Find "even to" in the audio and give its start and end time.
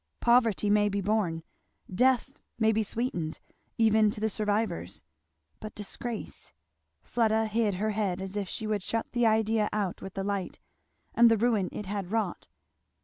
3.77-4.19